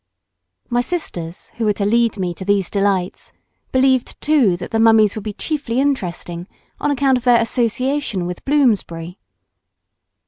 [0.67, 3.31] My sisters who were to lead me to these delights,
[3.71, 6.47] believed too that the mummies would be chiefly interesting
[6.79, 9.19] on account of their association with Bloomsbury.